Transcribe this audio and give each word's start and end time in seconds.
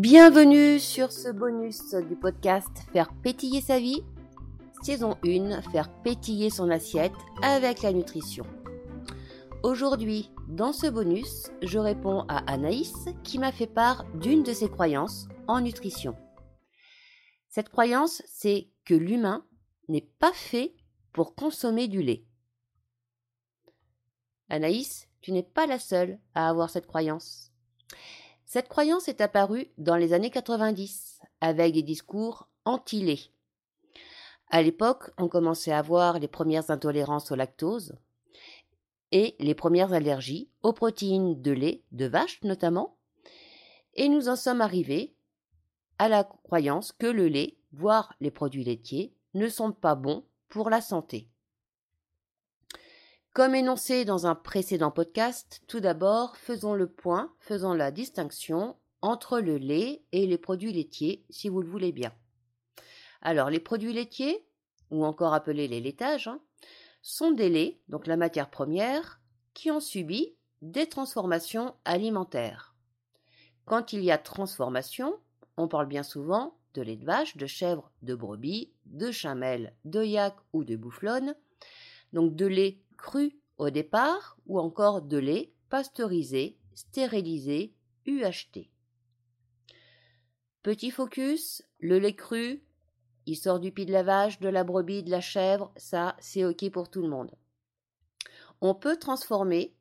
Bienvenue 0.00 0.80
sur 0.80 1.12
ce 1.12 1.28
bonus 1.28 1.94
du 1.94 2.16
podcast 2.16 2.70
Faire 2.90 3.12
pétiller 3.22 3.60
sa 3.60 3.78
vie, 3.78 4.02
saison 4.80 5.18
1, 5.26 5.60
Faire 5.72 5.92
pétiller 6.02 6.48
son 6.48 6.70
assiette 6.70 7.12
avec 7.42 7.82
la 7.82 7.92
nutrition. 7.92 8.46
Aujourd'hui, 9.62 10.30
dans 10.48 10.72
ce 10.72 10.86
bonus, 10.86 11.50
je 11.60 11.78
réponds 11.78 12.24
à 12.28 12.50
Anaïs 12.50 12.94
qui 13.24 13.38
m'a 13.38 13.52
fait 13.52 13.66
part 13.66 14.06
d'une 14.14 14.42
de 14.42 14.54
ses 14.54 14.70
croyances 14.70 15.28
en 15.46 15.60
nutrition. 15.60 16.16
Cette 17.50 17.68
croyance, 17.68 18.22
c'est 18.24 18.70
que 18.86 18.94
l'humain 18.94 19.44
n'est 19.90 20.08
pas 20.18 20.32
fait 20.32 20.74
pour 21.12 21.34
consommer 21.34 21.88
du 21.88 22.00
lait. 22.00 22.24
Anaïs, 24.48 25.08
tu 25.20 25.32
n'es 25.32 25.42
pas 25.42 25.66
la 25.66 25.78
seule 25.78 26.18
à 26.34 26.48
avoir 26.48 26.70
cette 26.70 26.86
croyance. 26.86 27.52
Cette 28.52 28.66
croyance 28.66 29.06
est 29.06 29.20
apparue 29.20 29.70
dans 29.78 29.94
les 29.94 30.12
années 30.12 30.32
90 30.32 31.20
avec 31.40 31.72
des 31.72 31.84
discours 31.84 32.48
anti-lait. 32.64 33.20
À 34.48 34.60
l'époque, 34.60 35.12
on 35.18 35.28
commençait 35.28 35.70
à 35.70 35.82
voir 35.82 36.18
les 36.18 36.26
premières 36.26 36.68
intolérances 36.68 37.30
au 37.30 37.36
lactose 37.36 37.94
et 39.12 39.36
les 39.38 39.54
premières 39.54 39.92
allergies 39.92 40.50
aux 40.64 40.72
protéines 40.72 41.40
de 41.40 41.52
lait, 41.52 41.84
de 41.92 42.06
vache 42.06 42.42
notamment, 42.42 42.96
et 43.94 44.08
nous 44.08 44.28
en 44.28 44.34
sommes 44.34 44.62
arrivés 44.62 45.14
à 46.00 46.08
la 46.08 46.24
croyance 46.24 46.90
que 46.90 47.06
le 47.06 47.28
lait, 47.28 47.56
voire 47.70 48.16
les 48.20 48.32
produits 48.32 48.64
laitiers, 48.64 49.14
ne 49.34 49.48
sont 49.48 49.70
pas 49.70 49.94
bons 49.94 50.24
pour 50.48 50.70
la 50.70 50.80
santé. 50.80 51.28
Comme 53.32 53.54
énoncé 53.54 54.04
dans 54.04 54.26
un 54.26 54.34
précédent 54.34 54.90
podcast, 54.90 55.62
tout 55.68 55.78
d'abord, 55.78 56.36
faisons 56.36 56.74
le 56.74 56.88
point, 56.88 57.32
faisons 57.38 57.74
la 57.74 57.92
distinction 57.92 58.76
entre 59.02 59.38
le 59.38 59.56
lait 59.56 60.02
et 60.10 60.26
les 60.26 60.36
produits 60.36 60.72
laitiers, 60.72 61.24
si 61.30 61.48
vous 61.48 61.62
le 61.62 61.68
voulez 61.68 61.92
bien. 61.92 62.12
Alors, 63.22 63.48
les 63.48 63.60
produits 63.60 63.92
laitiers, 63.92 64.44
ou 64.90 65.04
encore 65.04 65.32
appelés 65.32 65.68
les 65.68 65.80
laitages, 65.80 66.26
hein, 66.26 66.40
sont 67.02 67.30
des 67.30 67.48
laits, 67.48 67.78
donc 67.88 68.08
la 68.08 68.16
matière 68.16 68.50
première, 68.50 69.20
qui 69.54 69.70
ont 69.70 69.78
subi 69.78 70.34
des 70.60 70.88
transformations 70.88 71.76
alimentaires. 71.84 72.74
Quand 73.64 73.92
il 73.92 74.02
y 74.02 74.10
a 74.10 74.18
transformation, 74.18 75.14
on 75.56 75.68
parle 75.68 75.86
bien 75.86 76.02
souvent 76.02 76.58
de 76.74 76.82
lait 76.82 76.96
de 76.96 77.04
vache, 77.04 77.36
de 77.36 77.46
chèvre, 77.46 77.92
de 78.02 78.16
brebis, 78.16 78.72
de 78.86 79.12
chamelle, 79.12 79.72
de 79.84 80.02
yak 80.02 80.34
ou 80.52 80.64
de 80.64 80.74
bouflonne, 80.74 81.36
donc 82.12 82.34
de 82.34 82.46
lait 82.46 82.80
cru 83.00 83.36
au 83.58 83.70
départ 83.70 84.38
ou 84.46 84.60
encore 84.60 85.02
de 85.02 85.18
lait 85.18 85.52
pasteurisé, 85.68 86.56
stérilisé, 86.74 87.74
UHT. 88.06 88.70
Petit 90.62 90.90
focus, 90.90 91.62
le 91.78 91.98
lait 91.98 92.14
cru, 92.14 92.62
il 93.26 93.36
sort 93.36 93.60
du 93.60 93.72
pied 93.72 93.86
de 93.86 93.92
la 93.92 94.02
vache, 94.02 94.40
de 94.40 94.48
la 94.48 94.64
brebis, 94.64 95.02
de 95.02 95.10
la 95.10 95.20
chèvre, 95.20 95.72
ça 95.76 96.16
c'est 96.20 96.44
ok 96.44 96.70
pour 96.70 96.90
tout 96.90 97.02
le 97.02 97.08
monde. 97.08 97.30
On 98.60 98.74
peut 98.74 98.98
transformer 98.98 99.74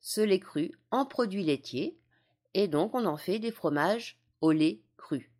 ce 0.00 0.20
lait 0.20 0.40
cru 0.40 0.72
en 0.90 1.04
produit 1.04 1.44
laitier 1.44 1.98
et 2.54 2.68
donc 2.68 2.94
on 2.94 3.04
en 3.04 3.16
fait 3.16 3.38
des 3.38 3.52
fromages 3.52 4.18
au 4.40 4.52
lait 4.52 4.82
cru. 4.96 5.32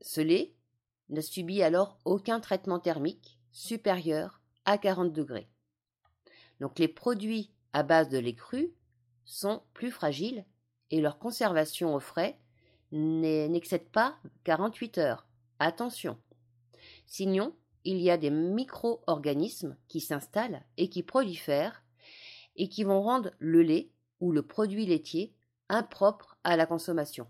Ce 0.00 0.20
lait 0.20 0.54
ne 1.10 1.20
subit 1.20 1.62
alors 1.62 1.98
aucun 2.04 2.40
traitement 2.40 2.80
thermique 2.80 3.38
supérieur 3.52 4.41
à 4.64 4.78
40 4.78 5.12
degrés. 5.12 5.48
Donc 6.60 6.78
les 6.78 6.88
produits 6.88 7.52
à 7.72 7.82
base 7.82 8.08
de 8.08 8.18
lait 8.18 8.34
cru 8.34 8.72
sont 9.24 9.62
plus 9.74 9.90
fragiles 9.90 10.44
et 10.90 11.00
leur 11.00 11.18
conservation 11.18 11.94
au 11.94 12.00
frais 12.00 12.38
n'excède 12.92 13.88
pas 13.88 14.18
48 14.44 14.98
heures. 14.98 15.26
Attention. 15.58 16.18
Sinon, 17.06 17.56
il 17.84 17.98
y 17.98 18.10
a 18.10 18.16
des 18.16 18.30
micro-organismes 18.30 19.76
qui 19.88 20.00
s'installent 20.00 20.62
et 20.76 20.88
qui 20.88 21.02
prolifèrent 21.02 21.82
et 22.56 22.68
qui 22.68 22.84
vont 22.84 23.02
rendre 23.02 23.30
le 23.38 23.62
lait 23.62 23.90
ou 24.20 24.32
le 24.32 24.42
produit 24.42 24.86
laitier 24.86 25.34
impropre 25.68 26.36
à 26.44 26.56
la 26.56 26.66
consommation. 26.66 27.26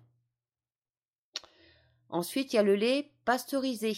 Ensuite, 2.09 2.53
il 2.53 2.57
y 2.57 2.59
a 2.59 2.63
le 2.63 2.75
lait 2.75 3.13
pasteurisé. 3.25 3.97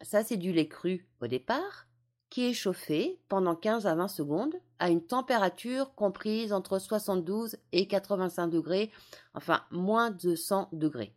Ça, 0.00 0.24
c'est 0.24 0.36
du 0.36 0.52
lait 0.52 0.68
cru 0.68 1.06
au 1.20 1.26
départ, 1.26 1.86
qui 2.32 2.46
est 2.46 2.54
chauffé 2.54 3.20
pendant 3.28 3.54
15 3.54 3.86
à 3.86 3.94
20 3.94 4.08
secondes 4.08 4.54
à 4.78 4.88
une 4.88 5.04
température 5.04 5.94
comprise 5.94 6.54
entre 6.54 6.78
72 6.78 7.58
et 7.72 7.86
85 7.86 8.46
degrés, 8.46 8.90
enfin 9.34 9.66
moins 9.70 10.10
de 10.10 10.34
100 10.34 10.70
degrés. 10.72 11.14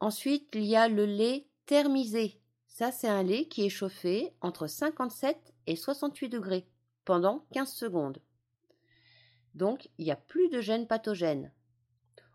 Ensuite, 0.00 0.48
il 0.54 0.64
y 0.64 0.74
a 0.74 0.88
le 0.88 1.04
lait 1.04 1.48
thermisé. 1.66 2.40
Ça, 2.66 2.90
c'est 2.90 3.08
un 3.08 3.22
lait 3.22 3.46
qui 3.46 3.66
est 3.66 3.68
chauffé 3.68 4.32
entre 4.40 4.68
57 4.68 5.36
et 5.66 5.76
68 5.76 6.30
degrés 6.30 6.66
pendant 7.04 7.44
15 7.52 7.70
secondes. 7.70 8.22
Donc, 9.52 9.90
il 9.98 10.06
n'y 10.06 10.12
a 10.12 10.16
plus 10.16 10.48
de 10.48 10.62
gènes 10.62 10.86
pathogènes. 10.86 11.52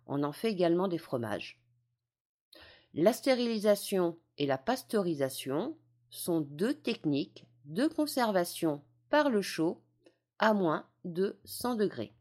On 0.05 0.21
en 0.21 0.33
fait 0.33 0.51
également 0.51 0.87
des 0.87 0.99
fromages. 0.99 1.59
La 2.93 3.11
stérilisation 3.11 4.19
et 4.37 4.45
la 4.45 4.59
pasteurisation 4.59 5.75
sont 6.11 6.41
deux 6.41 6.73
techniques 6.73 7.45
de 7.65 7.87
conservation 7.87 8.83
par 9.09 9.29
le 9.29 9.41
chaud 9.41 9.81
à 10.37 10.53
moins 10.53 10.85
de 11.03 11.39
100 11.45 11.75
degrés. 11.75 12.13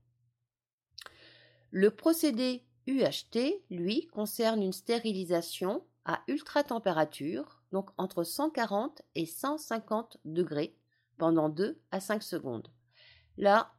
Le 1.71 1.91
procédé 1.91 2.65
UHT, 2.87 3.63
lui, 3.71 4.07
concerne 4.09 4.63
une 4.63 4.73
stérilisation 4.73 5.85
à 6.05 6.23
ultra 6.27 6.65
température, 6.65 7.63
donc 7.73 7.91
entre 7.99 8.25
140 8.25 9.03
et 9.15 9.27
150 9.27 10.19
degrés, 10.25 10.77
pendant 11.19 11.49
2 11.49 11.79
à 11.91 12.01
5 12.01 12.23
secondes. 12.23 12.69
Là, 13.37 13.73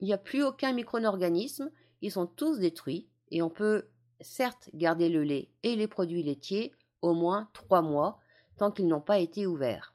il 0.00 0.06
n'y 0.06 0.12
a 0.12 0.18
plus 0.18 0.42
aucun 0.42 0.72
micro-organisme, 0.72 1.70
ils 2.02 2.12
sont 2.12 2.26
tous 2.26 2.58
détruits 2.58 3.08
et 3.30 3.42
on 3.42 3.50
peut 3.50 3.88
certes 4.20 4.70
garder 4.74 5.08
le 5.08 5.22
lait 5.22 5.50
et 5.62 5.76
les 5.76 5.88
produits 5.88 6.22
laitiers 6.22 6.72
au 7.02 7.14
moins 7.14 7.48
3 7.52 7.82
mois 7.82 8.18
tant 8.58 8.70
qu'ils 8.70 8.88
n'ont 8.88 9.00
pas 9.00 9.18
été 9.18 9.46
ouverts. 9.46 9.94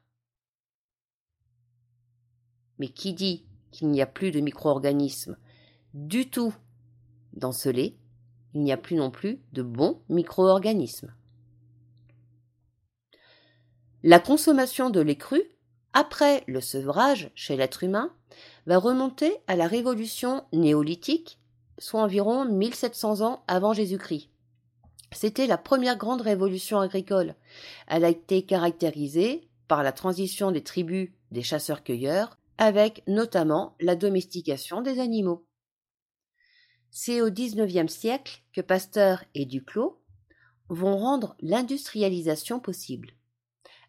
Mais 2.78 2.88
qui 2.88 3.14
dit 3.14 3.46
qu'il 3.70 3.88
n'y 3.88 4.02
a 4.02 4.06
plus 4.06 4.30
de 4.32 4.40
micro-organismes? 4.40 5.36
Du 5.92 6.28
tout 6.28 6.52
dans 7.34 7.52
ce 7.52 7.68
lait, 7.68 7.96
il 8.54 8.62
n'y 8.62 8.72
a 8.72 8.76
plus 8.76 8.96
non 8.96 9.10
plus 9.10 9.40
de 9.52 9.62
bons 9.62 10.02
micro-organismes. 10.08 11.12
La 14.02 14.20
consommation 14.20 14.90
de 14.90 15.00
lait 15.00 15.16
cru, 15.16 15.42
après 15.92 16.44
le 16.46 16.60
sevrage 16.60 17.30
chez 17.34 17.56
l'être 17.56 17.84
humain, 17.84 18.12
va 18.66 18.78
remonter 18.78 19.36
à 19.46 19.56
la 19.56 19.66
révolution 19.66 20.44
néolithique, 20.52 21.38
soit 21.78 22.02
environ 22.02 22.44
1700 22.44 23.20
ans 23.20 23.44
avant 23.46 23.72
Jésus-Christ. 23.72 24.30
C'était 25.14 25.46
la 25.46 25.58
première 25.58 25.96
grande 25.96 26.20
révolution 26.20 26.80
agricole. 26.80 27.34
Elle 27.86 28.04
a 28.04 28.10
été 28.10 28.44
caractérisée 28.44 29.48
par 29.68 29.82
la 29.82 29.92
transition 29.92 30.50
des 30.50 30.62
tribus 30.62 31.10
des 31.30 31.42
chasseurs-cueilleurs, 31.42 32.36
avec 32.58 33.02
notamment 33.06 33.74
la 33.80 33.96
domestication 33.96 34.82
des 34.82 35.00
animaux. 35.00 35.46
C'est 36.90 37.20
au 37.20 37.30
XIXe 37.30 37.92
siècle 37.92 38.42
que 38.52 38.60
Pasteur 38.60 39.24
et 39.34 39.46
Duclos 39.46 40.00
vont 40.68 40.96
rendre 40.96 41.36
l'industrialisation 41.40 42.60
possible, 42.60 43.14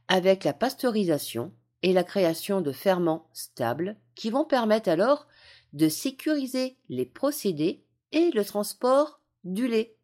avec 0.08 0.44
la 0.44 0.54
pasteurisation 0.54 1.54
et 1.84 1.94
la 1.94 2.04
création 2.04 2.62
de 2.62 2.72
ferments 2.72 3.30
stables 3.34 3.98
qui 4.16 4.30
vont 4.30 4.46
permettre 4.46 4.90
alors 4.90 5.28
de 5.74 5.90
sécuriser 5.90 6.78
les 6.90 7.06
procédés 7.06 7.86
et 8.12 8.32
le 8.32 8.44
transport 8.44 9.22
du 9.44 9.68
lait. 9.68 9.95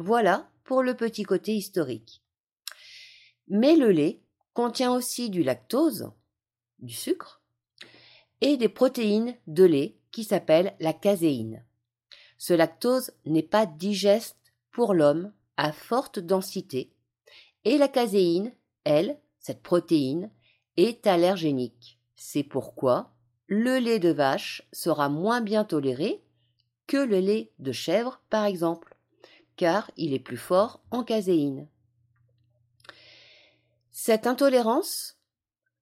Voilà 0.00 0.48
pour 0.62 0.84
le 0.84 0.94
petit 0.94 1.24
côté 1.24 1.56
historique. 1.56 2.22
Mais 3.48 3.74
le 3.74 3.90
lait 3.90 4.22
contient 4.54 4.92
aussi 4.92 5.28
du 5.28 5.42
lactose, 5.42 6.12
du 6.78 6.94
sucre, 6.94 7.42
et 8.40 8.56
des 8.56 8.68
protéines 8.68 9.34
de 9.48 9.64
lait 9.64 9.96
qui 10.12 10.22
s'appellent 10.22 10.76
la 10.78 10.92
caséine. 10.92 11.64
Ce 12.36 12.54
lactose 12.54 13.10
n'est 13.26 13.42
pas 13.42 13.66
digeste 13.66 14.36
pour 14.70 14.94
l'homme 14.94 15.32
à 15.56 15.72
forte 15.72 16.20
densité, 16.20 16.92
et 17.64 17.76
la 17.76 17.88
caséine, 17.88 18.52
elle, 18.84 19.18
cette 19.40 19.64
protéine, 19.64 20.30
est 20.76 21.08
allergénique. 21.08 21.98
C'est 22.14 22.44
pourquoi 22.44 23.10
le 23.48 23.78
lait 23.78 23.98
de 23.98 24.10
vache 24.10 24.62
sera 24.72 25.08
moins 25.08 25.40
bien 25.40 25.64
toléré 25.64 26.22
que 26.86 26.98
le 26.98 27.18
lait 27.18 27.50
de 27.58 27.72
chèvre, 27.72 28.20
par 28.30 28.44
exemple 28.44 28.97
car 29.58 29.90
il 29.98 30.14
est 30.14 30.18
plus 30.18 30.38
fort 30.38 30.80
en 30.90 31.04
caséine. 31.04 31.68
Cette 33.90 34.26
intolérance 34.26 35.18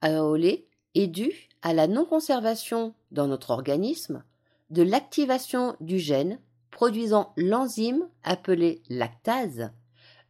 au 0.02 0.34
lait 0.34 0.67
est 0.94 1.06
due 1.06 1.49
à 1.62 1.75
la 1.75 1.87
non-conservation 1.87 2.94
dans 3.12 3.28
notre 3.28 3.50
organisme 3.50 4.25
de 4.70 4.82
l'activation 4.82 5.76
du 5.81 5.99
gène 5.99 6.40
produisant 6.70 7.32
l'enzyme 7.37 8.08
appelée 8.25 8.82
lactase, 8.88 9.70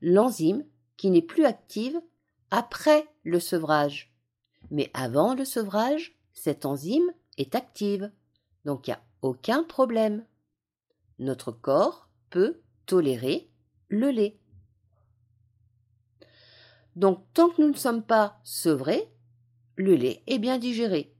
l'enzyme 0.02 0.64
qui 0.96 1.10
n'est 1.10 1.22
plus 1.22 1.44
active 1.44 2.00
après 2.50 3.06
le 3.22 3.38
sevrage. 3.40 4.12
Mais 4.70 4.90
avant 4.92 5.34
le 5.34 5.44
sevrage, 5.44 6.16
cette 6.34 6.66
enzyme 6.66 7.12
est 7.38 7.54
active, 7.54 8.10
donc 8.64 8.88
il 8.88 8.90
n'y 8.90 8.94
a 8.94 9.02
aucun 9.22 9.62
problème. 9.62 10.24
Notre 11.18 11.52
corps 11.52 12.08
peut 12.30 12.60
tolérer 12.86 13.50
le 13.88 14.10
lait. 14.10 14.38
Donc 16.94 17.24
tant 17.34 17.50
que 17.50 17.60
nous 17.60 17.68
ne 17.68 17.76
sommes 17.76 18.02
pas 18.02 18.40
sevrés, 18.42 19.10
le 19.76 19.94
lait 19.94 20.22
est 20.26 20.38
bien 20.38 20.58
digéré. 20.58 21.14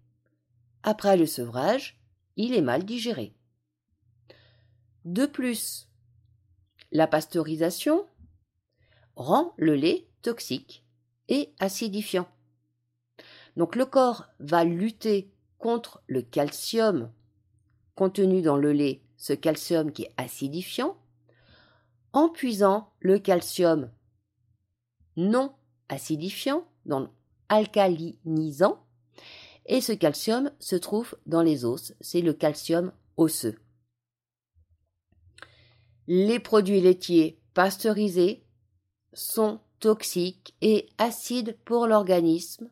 Après 0.83 1.17
le 1.17 1.27
sevrage, 1.27 2.01
il 2.37 2.55
est 2.55 2.63
mal 2.63 2.85
digéré. 2.85 3.35
De 5.05 5.27
plus, 5.27 5.89
la 6.93 7.07
pasteurisation 7.07 8.07
rend 9.17 9.53
le 9.57 9.75
lait 9.75 10.09
toxique 10.23 10.85
et 11.29 11.53
acidifiant. 11.59 12.29
Donc 13.57 13.77
le 13.77 13.87
corps 13.87 14.27
va 14.39 14.65
lutter 14.65 15.31
contre 15.59 16.03
le 16.07 16.23
calcium 16.23 17.11
contenu 17.95 18.43
dans 18.43 18.57
le 18.57 18.73
lait, 18.73 19.03
ce 19.17 19.33
calcium 19.33 19.91
qui 19.91 20.03
est 20.03 20.15
acidifiant, 20.17 20.97
en 22.17 22.31
puisant 22.31 22.89
le 23.01 23.19
calcium 23.19 23.91
non 25.19 25.53
acidifiant, 25.91 26.67
dans 26.87 27.11
alcalinisant, 27.51 28.83
et 29.67 29.83
ce 29.83 29.93
calcium 29.93 30.51
se 30.59 30.77
trouve 30.77 31.15
dans 31.27 31.43
les 31.43 31.67
os, 31.67 31.93
c'est 32.01 32.23
le 32.23 32.33
calcium 32.33 32.91
osseux. 33.19 33.59
Les 36.07 36.41
produits 36.41 36.81
laitiers 36.81 37.39
pasteurisés 37.53 38.47
sont 39.13 39.61
toxiques 39.79 40.55
et 40.63 40.89
acides 40.97 41.59
pour 41.67 41.87
l'organisme. 41.87 42.71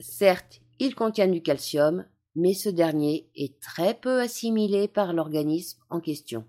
Certes, 0.00 0.60
ils 0.80 0.94
contiennent 0.94 1.32
du 1.32 1.42
calcium, 1.42 2.04
mais 2.34 2.52
ce 2.52 2.68
dernier 2.68 3.30
est 3.36 3.58
très 3.58 3.94
peu 3.94 4.20
assimilé 4.20 4.86
par 4.86 5.14
l'organisme 5.14 5.80
en 5.88 6.00
question. 6.00 6.46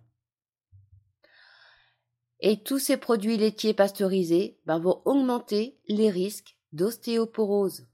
Et 2.45 2.57
tous 2.57 2.78
ces 2.78 2.98
produits 2.98 3.38
laitiers 3.38 3.74
pasteurisés 3.74 4.60
ben, 4.66 4.78
vont 4.78 5.01
augmenter 5.06 5.80
les 5.88 6.10
risques 6.10 6.57
d'ostéoporose. 6.74 7.88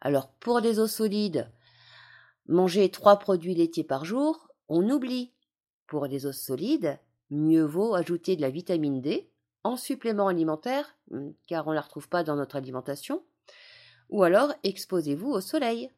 Alors 0.00 0.28
pour 0.28 0.60
des 0.60 0.78
os 0.78 0.92
solides, 0.92 1.50
manger 2.46 2.88
trois 2.88 3.18
produits 3.18 3.56
laitiers 3.56 3.82
par 3.82 4.04
jour, 4.04 4.48
on 4.68 4.88
oublie. 4.88 5.32
Pour 5.88 6.08
des 6.08 6.24
os 6.24 6.38
solides, 6.38 7.00
mieux 7.30 7.64
vaut 7.64 7.96
ajouter 7.96 8.36
de 8.36 8.42
la 8.42 8.50
vitamine 8.50 9.00
D 9.00 9.28
en 9.64 9.76
supplément 9.76 10.28
alimentaire, 10.28 10.96
hmm, 11.10 11.30
car 11.48 11.66
on 11.66 11.70
ne 11.70 11.74
la 11.74 11.80
retrouve 11.80 12.08
pas 12.08 12.22
dans 12.22 12.36
notre 12.36 12.54
alimentation, 12.54 13.24
ou 14.08 14.22
alors 14.22 14.54
exposez-vous 14.62 15.30
au 15.30 15.40
soleil. 15.40 15.90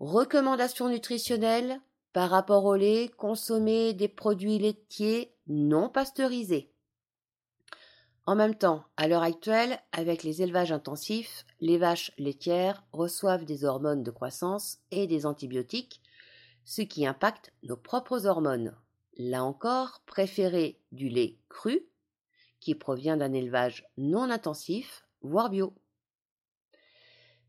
Recommandations 0.00 0.88
nutritionnelles 0.88 1.80
par 2.12 2.30
rapport 2.30 2.64
au 2.64 2.76
lait, 2.76 3.10
consommer 3.16 3.94
des 3.94 4.08
produits 4.08 4.58
laitiers 4.58 5.34
non 5.46 5.88
pasteurisés. 5.88 6.72
En 8.24 8.36
même 8.36 8.54
temps, 8.54 8.84
à 8.96 9.08
l'heure 9.08 9.22
actuelle, 9.22 9.80
avec 9.90 10.22
les 10.22 10.42
élevages 10.42 10.70
intensifs, 10.70 11.44
les 11.60 11.78
vaches 11.78 12.12
laitières 12.18 12.84
reçoivent 12.92 13.44
des 13.44 13.64
hormones 13.64 14.04
de 14.04 14.10
croissance 14.12 14.78
et 14.92 15.08
des 15.08 15.26
antibiotiques, 15.26 16.00
ce 16.64 16.82
qui 16.82 17.04
impacte 17.04 17.52
nos 17.64 17.76
propres 17.76 18.26
hormones. 18.26 18.76
Là 19.16 19.42
encore, 19.42 20.02
préférez 20.06 20.80
du 20.92 21.08
lait 21.08 21.38
cru, 21.48 21.84
qui 22.60 22.76
provient 22.76 23.16
d'un 23.16 23.32
élevage 23.32 23.84
non 23.96 24.30
intensif, 24.30 25.04
voire 25.22 25.50
bio. 25.50 25.74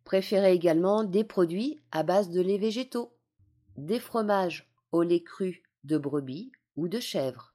Préférez 0.04 0.54
également 0.54 1.04
des 1.04 1.24
produits 1.24 1.82
à 1.92 2.02
base 2.02 2.32
de 2.32 2.42
lait 2.42 2.58
végétaux, 2.58 3.16
des 3.78 4.00
fromages 4.00 4.70
au 4.92 5.02
lait 5.02 5.24
cru 5.24 5.64
de 5.84 5.98
brebis 5.98 6.52
ou 6.76 6.88
de 6.88 7.00
chèvre, 7.00 7.54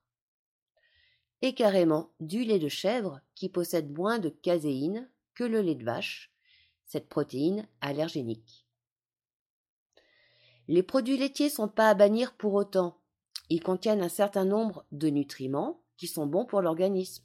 et 1.43 1.55
carrément 1.55 2.11
du 2.21 2.45
lait 2.45 2.59
de 2.59 2.69
chèvre 2.69 3.21
qui 3.35 3.49
possède 3.49 3.97
moins 3.97 4.19
de 4.19 4.29
caséine 4.29 5.09
que 5.35 5.45
le 5.45 5.61
lait 5.61 5.75
de 5.75 5.85
vache, 5.85 6.33
cette 6.85 7.09
protéine 7.09 7.69
allergénique. 7.81 8.67
Les 10.67 10.83
produits 10.83 11.17
laitiers 11.17 11.49
sont 11.49 11.69
pas 11.69 11.89
à 11.89 11.95
bannir 11.95 12.35
pour 12.35 12.55
autant. 12.55 12.99
Ils 13.49 13.63
contiennent 13.63 14.03
un 14.03 14.09
certain 14.09 14.45
nombre 14.45 14.85
de 14.93 15.09
nutriments 15.09 15.81
qui 15.97 16.07
sont 16.07 16.27
bons 16.27 16.45
pour 16.45 16.61
l'organisme. 16.61 17.25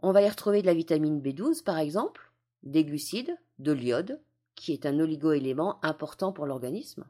On 0.00 0.12
va 0.12 0.22
y 0.22 0.28
retrouver 0.28 0.62
de 0.62 0.66
la 0.66 0.74
vitamine 0.74 1.20
B12 1.20 1.64
par 1.64 1.78
exemple, 1.78 2.32
des 2.62 2.84
glucides, 2.84 3.36
de 3.58 3.72
l'iode, 3.72 4.20
qui 4.54 4.72
est 4.72 4.86
un 4.86 4.98
oligoélément 5.00 5.82
important 5.84 6.32
pour 6.32 6.46
l'organisme. 6.46 7.04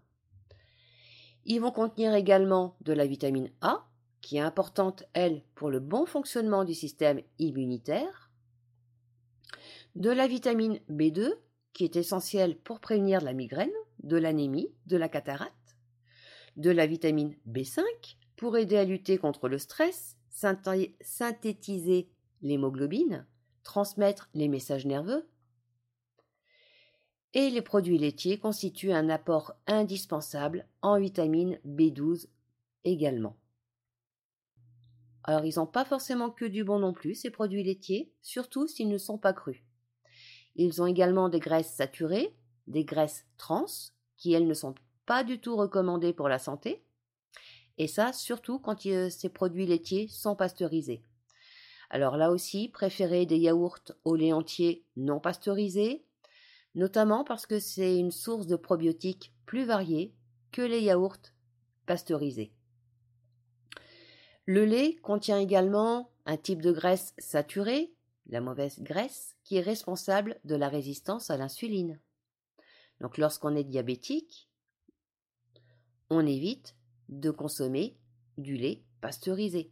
Ils 1.52 1.60
vont 1.60 1.72
contenir 1.72 2.14
également 2.14 2.76
de 2.82 2.92
la 2.92 3.08
vitamine 3.08 3.50
A, 3.60 3.84
qui 4.20 4.36
est 4.36 4.40
importante, 4.40 5.02
elle, 5.14 5.42
pour 5.56 5.68
le 5.68 5.80
bon 5.80 6.06
fonctionnement 6.06 6.62
du 6.62 6.74
système 6.74 7.20
immunitaire, 7.40 8.30
de 9.96 10.10
la 10.10 10.28
vitamine 10.28 10.78
B2, 10.88 11.32
qui 11.72 11.82
est 11.82 11.96
essentielle 11.96 12.56
pour 12.56 12.78
prévenir 12.78 13.20
la 13.20 13.32
migraine, 13.32 13.72
de 14.04 14.16
l'anémie, 14.16 14.72
de 14.86 14.96
la 14.96 15.08
cataracte, 15.08 15.76
de 16.56 16.70
la 16.70 16.86
vitamine 16.86 17.34
B5 17.48 17.82
pour 18.36 18.56
aider 18.56 18.76
à 18.76 18.84
lutter 18.84 19.18
contre 19.18 19.48
le 19.48 19.58
stress, 19.58 20.16
synthétiser 20.30 22.12
l'hémoglobine, 22.42 23.26
transmettre 23.64 24.30
les 24.34 24.46
messages 24.46 24.86
nerveux, 24.86 25.28
et 27.34 27.50
les 27.50 27.62
produits 27.62 27.98
laitiers 27.98 28.38
constituent 28.38 28.92
un 28.92 29.08
apport 29.08 29.54
indispensable 29.66 30.66
en 30.82 30.98
vitamine 30.98 31.58
B12 31.66 32.26
également. 32.84 33.36
Alors 35.24 35.44
ils 35.44 35.56
n'ont 35.56 35.66
pas 35.66 35.84
forcément 35.84 36.30
que 36.30 36.44
du 36.44 36.64
bon 36.64 36.78
non 36.78 36.92
plus, 36.92 37.14
ces 37.14 37.30
produits 37.30 37.62
laitiers, 37.62 38.12
surtout 38.22 38.66
s'ils 38.66 38.88
ne 38.88 38.98
sont 38.98 39.18
pas 39.18 39.32
crus. 39.32 39.62
Ils 40.56 40.82
ont 40.82 40.86
également 40.86 41.28
des 41.28 41.40
graisses 41.40 41.72
saturées, 41.72 42.34
des 42.66 42.84
graisses 42.84 43.26
trans, 43.36 43.66
qui 44.16 44.32
elles 44.32 44.46
ne 44.46 44.54
sont 44.54 44.74
pas 45.06 45.22
du 45.24 45.40
tout 45.40 45.56
recommandées 45.56 46.12
pour 46.12 46.28
la 46.28 46.38
santé, 46.38 46.82
et 47.78 47.86
ça 47.86 48.12
surtout 48.12 48.58
quand 48.58 48.84
euh, 48.86 49.08
ces 49.08 49.28
produits 49.28 49.66
laitiers 49.66 50.08
sont 50.08 50.36
pasteurisés. 50.36 51.02
Alors 51.90 52.16
là 52.16 52.30
aussi, 52.30 52.68
préférez 52.68 53.26
des 53.26 53.38
yaourts 53.38 53.80
au 54.04 54.14
lait 54.14 54.32
entier 54.32 54.84
non 54.96 55.18
pasteurisés, 55.18 56.04
notamment 56.74 57.24
parce 57.24 57.46
que 57.46 57.58
c'est 57.58 57.98
une 57.98 58.10
source 58.10 58.46
de 58.46 58.56
probiotiques 58.56 59.32
plus 59.46 59.64
variée 59.64 60.14
que 60.52 60.62
les 60.62 60.80
yaourts 60.80 61.32
pasteurisés. 61.86 62.52
Le 64.46 64.64
lait 64.64 64.96
contient 64.96 65.38
également 65.38 66.10
un 66.26 66.36
type 66.36 66.62
de 66.62 66.72
graisse 66.72 67.14
saturée, 67.18 67.92
la 68.26 68.40
mauvaise 68.40 68.80
graisse, 68.80 69.36
qui 69.44 69.56
est 69.56 69.62
responsable 69.62 70.40
de 70.44 70.54
la 70.54 70.68
résistance 70.68 71.30
à 71.30 71.36
l'insuline. 71.36 72.00
Donc 73.00 73.18
lorsqu'on 73.18 73.56
est 73.56 73.64
diabétique, 73.64 74.48
on 76.10 76.26
évite 76.26 76.76
de 77.08 77.30
consommer 77.30 77.96
du 78.38 78.56
lait 78.56 78.82
pasteurisé. 79.00 79.70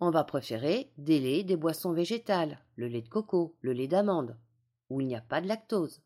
On 0.00 0.10
va 0.10 0.24
préférer 0.24 0.90
des 0.98 1.20
laits 1.20 1.46
des 1.46 1.56
boissons 1.56 1.92
végétales, 1.92 2.58
le 2.76 2.88
lait 2.88 3.02
de 3.02 3.08
coco, 3.08 3.56
le 3.60 3.72
lait 3.72 3.88
d'amande, 3.88 4.36
où 4.92 5.00
il 5.00 5.06
n'y 5.06 5.16
a 5.16 5.20
pas 5.20 5.40
de 5.40 5.48
lactose. 5.48 6.02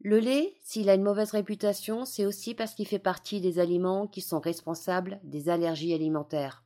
Le 0.00 0.18
lait, 0.18 0.54
s'il 0.62 0.88
a 0.88 0.94
une 0.94 1.02
mauvaise 1.02 1.30
réputation, 1.30 2.04
c'est 2.04 2.26
aussi 2.26 2.54
parce 2.54 2.74
qu'il 2.74 2.86
fait 2.86 2.98
partie 2.98 3.40
des 3.40 3.58
aliments 3.58 4.06
qui 4.06 4.20
sont 4.20 4.40
responsables 4.40 5.18
des 5.24 5.48
allergies 5.48 5.94
alimentaires, 5.94 6.64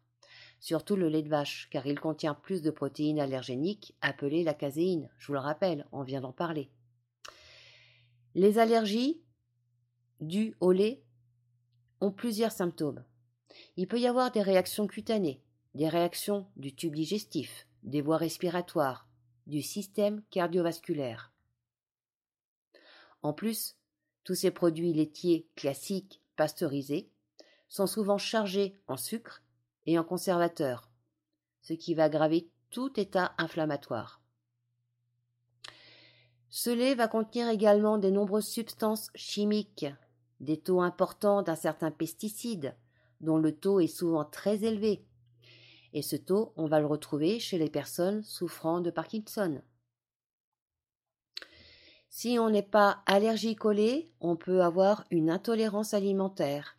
surtout 0.59 0.97
le 0.97 1.09
lait 1.09 1.23
de 1.23 1.29
vache, 1.29 1.69
car 1.71 1.87
il 1.87 1.99
contient 1.99 2.35
plus 2.35 2.61
de 2.61 2.71
protéines 2.71 3.21
allergéniques 3.21 3.95
appelées 4.01 4.43
la 4.43 4.55
caséine, 4.55 5.09
je 5.19 5.29
vous 5.29 5.35
le 5.35 5.39
rappelle, 5.39 5.87
on 5.93 6.03
vient 6.03 6.21
d'en 6.21 6.33
parler. 6.33 6.71
Les 8.35 8.59
allergies 8.59 9.23
dues 10.21 10.55
au 10.61 10.73
lait 10.73 11.03
ont 12.01 12.13
plusieurs 12.13 12.53
symptômes. 12.53 13.05
Il 13.77 13.89
peut 13.89 14.01
y 14.01 14.07
avoir 14.07 14.31
des 14.33 14.43
réactions 14.43 14.87
cutanées, 14.87 15.43
des 15.75 15.89
réactions 15.89 16.47
du 16.57 16.75
tube 16.75 16.95
digestif, 16.95 17.67
des 17.83 18.03
voies 18.03 18.19
respiratoires, 18.19 19.10
du 19.51 19.61
système 19.61 20.23
cardiovasculaire. 20.31 21.33
En 23.23 23.35
plus, 23.35 23.77
tous 24.25 24.35
ces 24.35 24.51
produits 24.51 24.95
laitiers 24.95 25.47
classiques 25.57 26.23
pasteurisés 26.37 27.11
sont 27.69 27.87
souvent 27.87 28.17
chargés 28.17 28.81
en 28.87 28.97
sucre 28.97 29.43
et 29.87 29.99
en 29.99 30.05
conservateurs, 30.05 30.89
ce 31.61 31.75
qui 31.75 31.95
va 31.95 32.05
aggraver 32.05 32.49
tout 32.71 32.99
état 32.99 33.35
inflammatoire. 33.37 34.23
Ce 36.49 36.71
lait 36.71 36.95
va 36.95 37.09
contenir 37.09 37.49
également 37.49 37.99
de 37.99 38.11
nombreuses 38.11 38.49
substances 38.49 39.11
chimiques 39.15 39.87
des 40.41 40.59
taux 40.59 40.81
importants 40.81 41.43
d'un 41.43 41.55
certain 41.55 41.91
pesticide, 41.91 42.75
dont 43.21 43.37
le 43.37 43.55
taux 43.55 43.81
est 43.81 43.87
souvent 43.87 44.25
très 44.25 44.65
élevé. 44.65 45.05
Et 45.93 46.03
ce 46.03 46.17
taux, 46.17 46.53
on 46.57 46.67
va 46.67 46.81
le 46.81 46.87
retrouver 46.87 47.39
chez 47.41 47.59
les 47.59 47.71
personnes 47.71 48.23
souffrant 48.23 48.81
de 48.81 48.91
Parkinson. 48.91 49.61
Si 52.09 52.39
on 52.39 52.51
n'est 52.51 52.63
pas 52.63 53.03
allergique 53.07 53.65
au 53.65 53.73
lait, 53.73 54.11
on 54.21 54.37
peut 54.37 54.63
avoir 54.63 55.05
une 55.11 55.31
intolérance 55.31 55.95
alimentaire, 55.95 56.77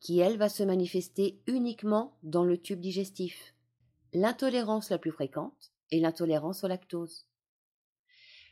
qui 0.00 0.18
elle 0.18 0.36
va 0.36 0.48
se 0.48 0.62
manifester 0.62 1.40
uniquement 1.46 2.16
dans 2.22 2.44
le 2.44 2.58
tube 2.58 2.80
digestif. 2.80 3.54
L'intolérance 4.12 4.90
la 4.90 4.98
plus 4.98 5.12
fréquente 5.12 5.72
est 5.92 6.00
l'intolérance 6.00 6.64
au 6.64 6.68
lactose. 6.68 7.26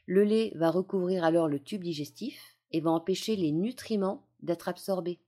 Le 0.06 0.24
lait 0.24 0.52
va 0.54 0.70
recouvrir 0.70 1.24
alors 1.24 1.48
le 1.48 1.60
tube 1.60 1.82
digestif 1.82 2.56
et 2.70 2.80
va 2.80 2.90
empêcher 2.90 3.36
les 3.36 3.52
nutriments 3.52 4.26
d'être 4.40 4.68
absorbés. 4.68 5.20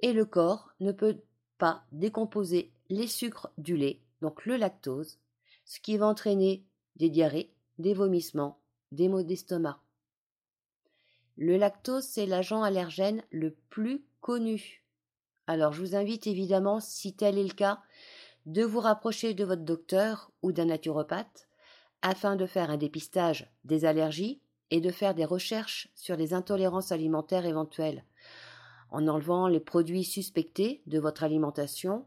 Et 0.00 0.12
le 0.12 0.24
corps 0.24 0.70
ne 0.80 0.92
peut 0.92 1.20
pas 1.58 1.84
décomposer 1.92 2.72
les 2.88 3.06
sucres 3.06 3.50
du 3.58 3.76
lait, 3.76 4.00
donc 4.20 4.44
le 4.46 4.56
lactose, 4.56 5.18
ce 5.64 5.80
qui 5.80 5.96
va 5.96 6.06
entraîner 6.06 6.64
des 6.96 7.10
diarrhées, 7.10 7.52
des 7.78 7.94
vomissements, 7.94 8.58
des 8.92 9.08
maux 9.08 9.22
d'estomac. 9.22 9.80
Le 11.36 11.56
lactose, 11.56 12.04
c'est 12.04 12.26
l'agent 12.26 12.62
allergène 12.62 13.22
le 13.30 13.56
plus 13.70 14.04
connu. 14.20 14.84
Alors 15.46 15.72
je 15.72 15.80
vous 15.80 15.96
invite 15.96 16.26
évidemment, 16.26 16.80
si 16.80 17.14
tel 17.14 17.38
est 17.38 17.44
le 17.44 17.54
cas, 17.54 17.80
de 18.46 18.62
vous 18.62 18.80
rapprocher 18.80 19.34
de 19.34 19.44
votre 19.44 19.62
docteur 19.62 20.30
ou 20.42 20.52
d'un 20.52 20.66
naturopathe 20.66 21.48
afin 22.02 22.36
de 22.36 22.46
faire 22.46 22.70
un 22.70 22.76
dépistage 22.76 23.50
des 23.64 23.84
allergies 23.84 24.40
et 24.70 24.80
de 24.80 24.90
faire 24.90 25.14
des 25.14 25.24
recherches 25.24 25.88
sur 25.94 26.16
les 26.16 26.34
intolérances 26.34 26.92
alimentaires 26.92 27.46
éventuelles, 27.46 28.04
en 28.90 29.06
enlevant 29.06 29.46
les 29.46 29.60
produits 29.60 30.04
suspectés 30.04 30.82
de 30.86 30.98
votre 30.98 31.22
alimentation 31.22 32.06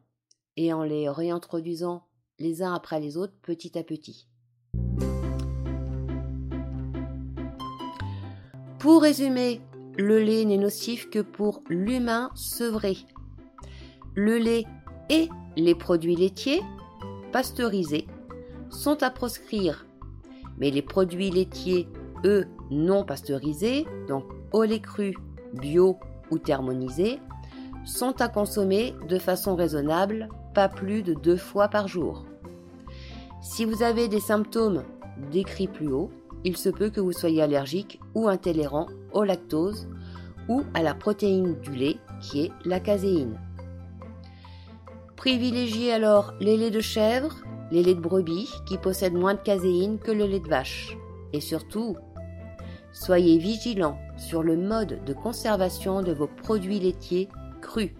et 0.57 0.73
en 0.73 0.83
les 0.83 1.09
réintroduisant 1.09 2.07
les 2.39 2.63
uns 2.63 2.73
après 2.73 2.99
les 2.99 3.17
autres 3.17 3.33
petit 3.41 3.77
à 3.77 3.83
petit. 3.83 4.27
Pour 8.79 9.01
résumer, 9.01 9.61
le 9.97 10.19
lait 10.19 10.45
n'est 10.45 10.57
nocif 10.57 11.09
que 11.09 11.19
pour 11.19 11.63
l'humain 11.69 12.29
sevré. 12.35 12.97
Le 14.13 14.37
lait 14.37 14.65
et 15.09 15.29
les 15.55 15.75
produits 15.75 16.15
laitiers 16.15 16.61
pasteurisés 17.31 18.07
sont 18.69 19.01
à 19.03 19.09
proscrire, 19.09 19.85
mais 20.57 20.69
les 20.69 20.81
produits 20.81 21.31
laitiers, 21.31 21.87
eux, 22.25 22.45
non 22.69 23.03
pasteurisés, 23.03 23.85
donc 24.07 24.25
au 24.51 24.63
lait 24.63 24.81
cru, 24.81 25.15
bio 25.53 25.97
ou 26.31 26.37
thermonisés, 26.37 27.19
sont 27.85 28.21
à 28.21 28.27
consommer 28.27 28.93
de 29.07 29.17
façon 29.17 29.55
raisonnable, 29.55 30.29
plus 30.69 31.03
de 31.03 31.13
deux 31.13 31.37
fois 31.37 31.67
par 31.67 31.87
jour. 31.87 32.25
Si 33.41 33.65
vous 33.65 33.83
avez 33.83 34.07
des 34.07 34.19
symptômes 34.19 34.83
décrits 35.31 35.67
plus 35.67 35.91
haut, 35.91 36.11
il 36.43 36.57
se 36.57 36.69
peut 36.69 36.89
que 36.89 37.01
vous 37.01 37.11
soyez 37.11 37.41
allergique 37.41 37.99
ou 38.13 38.27
intolérant 38.27 38.87
au 39.13 39.23
lactose 39.23 39.87
ou 40.47 40.63
à 40.73 40.81
la 40.81 40.93
protéine 40.93 41.59
du 41.61 41.71
lait 41.71 41.97
qui 42.21 42.41
est 42.41 42.51
la 42.65 42.79
caséine. 42.79 43.39
Privilégiez 45.15 45.91
alors 45.91 46.33
les 46.39 46.57
laits 46.57 46.73
de 46.73 46.81
chèvre, 46.81 47.35
les 47.71 47.83
laits 47.83 47.97
de 47.97 48.01
brebis 48.01 48.49
qui 48.65 48.77
possèdent 48.77 49.13
moins 49.13 49.33
de 49.33 49.39
caséine 49.39 49.97
que 49.97 50.11
le 50.11 50.25
lait 50.25 50.39
de 50.39 50.47
vache. 50.47 50.97
Et 51.33 51.41
surtout, 51.41 51.97
soyez 52.93 53.37
vigilants 53.37 53.97
sur 54.17 54.43
le 54.43 54.55
mode 54.55 55.03
de 55.03 55.13
conservation 55.13 56.01
de 56.01 56.13
vos 56.13 56.27
produits 56.27 56.79
laitiers 56.79 57.27
crus. 57.61 57.91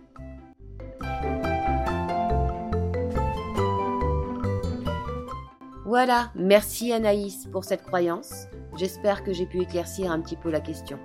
Voilà, 5.85 6.31
merci 6.33 6.91
Anaïs 6.91 7.45
pour 7.51 7.63
cette 7.63 7.83
croyance. 7.83 8.47
J'espère 8.75 9.23
que 9.23 9.33
j'ai 9.33 9.45
pu 9.45 9.61
éclaircir 9.61 10.11
un 10.11 10.19
petit 10.19 10.35
peu 10.35 10.49
la 10.49 10.59
question. 10.59 10.97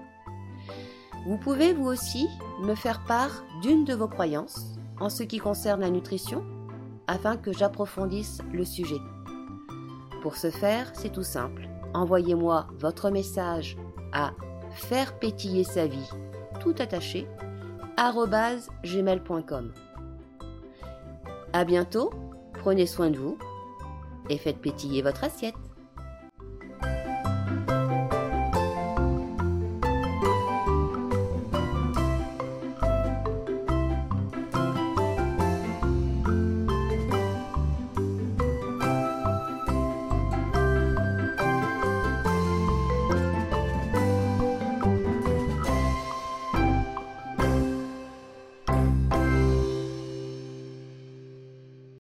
Vous 1.27 1.37
pouvez 1.37 1.75
vous 1.75 1.85
aussi 1.85 2.27
me 2.63 2.75
faire 2.75 3.05
part 3.05 3.45
d'une 3.61 3.85
de 3.85 3.93
vos 3.93 4.09
croyances 4.09 4.79
en 4.99 5.11
ce 5.11 5.23
qui 5.23 5.37
concerne 5.37 5.83
la 5.83 5.91
nutrition 5.91 6.47
afin 7.07 7.37
que 7.37 7.53
j'approfondisse 7.53 8.39
le 8.55 8.65
sujet. 8.65 9.01
Pour 10.23 10.37
ce 10.37 10.51
faire, 10.51 10.91
c'est 10.95 11.13
tout 11.13 11.25
simple. 11.25 11.69
Envoyez-moi 11.93 12.69
votre 12.79 13.11
message 13.11 13.77
à 14.15 14.31
faire 14.73 15.19
pétiller 15.19 15.65
sa 15.65 15.87
vie, 15.87 16.09
tout 16.59 16.75
attaché, 16.79 17.29
gmail.com. 18.83 19.73
À 21.53 21.65
bientôt, 21.67 22.11
prenez 22.55 22.87
soin 22.87 23.11
de 23.11 23.19
vous 23.19 23.37
et 24.29 24.39
faites 24.39 24.61
pétiller 24.61 25.03
votre 25.03 25.25
assiette. 25.25 25.55